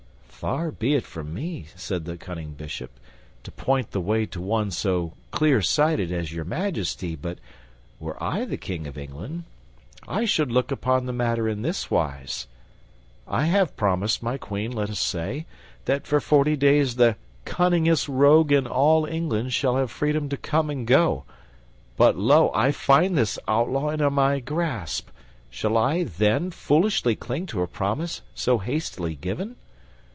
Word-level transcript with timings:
"Far 0.41 0.71
be 0.71 0.95
it 0.95 1.03
from 1.05 1.35
me," 1.35 1.67
said 1.75 2.05
the 2.05 2.17
cunning 2.17 2.53
Bishop, 2.53 2.89
"to 3.43 3.51
point 3.51 3.91
the 3.91 4.01
way 4.01 4.25
to 4.25 4.41
one 4.41 4.71
so 4.71 5.13
clear 5.29 5.61
sighted 5.61 6.11
as 6.11 6.33
Your 6.33 6.45
Majesty; 6.45 7.15
but, 7.15 7.37
were 7.99 8.17
I 8.23 8.45
the 8.45 8.57
King 8.57 8.87
of 8.87 8.97
England, 8.97 9.43
I 10.07 10.25
should 10.25 10.51
look 10.51 10.71
upon 10.71 11.05
the 11.05 11.13
matter 11.13 11.47
in 11.47 11.61
this 11.61 11.91
wise: 11.91 12.47
I 13.27 13.45
have 13.45 13.77
promised 13.77 14.23
my 14.23 14.39
Queen, 14.39 14.71
let 14.71 14.89
us 14.89 14.99
say, 14.99 15.45
that 15.85 16.07
for 16.07 16.19
forty 16.19 16.55
days 16.55 16.95
the 16.95 17.17
cunningest 17.45 18.07
rogue 18.09 18.51
in 18.51 18.65
all 18.65 19.05
England 19.05 19.53
shall 19.53 19.75
have 19.77 19.91
freedom 19.91 20.27
to 20.29 20.37
come 20.37 20.71
and 20.71 20.87
go; 20.87 21.23
but, 21.97 22.15
lo! 22.17 22.49
I 22.55 22.71
find 22.71 23.15
this 23.15 23.37
outlaw 23.47 23.89
in 23.89 24.11
my 24.13 24.39
grasp; 24.39 25.09
shall 25.51 25.77
I, 25.77 26.01
then, 26.05 26.49
foolishly 26.49 27.15
cling 27.15 27.45
to 27.45 27.61
a 27.61 27.67
promise 27.67 28.23
so 28.33 28.57
hastily 28.57 29.13
given? 29.15 29.57